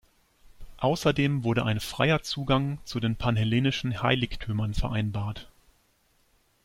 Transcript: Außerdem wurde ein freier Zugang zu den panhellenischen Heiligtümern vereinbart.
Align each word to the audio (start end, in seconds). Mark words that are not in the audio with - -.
Außerdem 0.77 1.43
wurde 1.43 1.63
ein 1.63 1.79
freier 1.79 2.23
Zugang 2.23 2.79
zu 2.85 2.99
den 2.99 3.17
panhellenischen 3.17 4.01
Heiligtümern 4.01 4.73
vereinbart. 4.73 5.51